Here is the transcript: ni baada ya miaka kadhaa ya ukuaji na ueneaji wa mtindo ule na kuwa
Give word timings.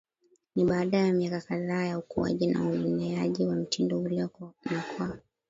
ni 0.55 0.65
baada 0.65 0.97
ya 0.97 1.13
miaka 1.13 1.41
kadhaa 1.41 1.83
ya 1.85 1.97
ukuaji 1.99 2.47
na 2.47 2.69
ueneaji 2.69 3.45
wa 3.47 3.55
mtindo 3.55 3.99
ule 4.01 4.15
na 4.17 4.27
kuwa 4.27 4.53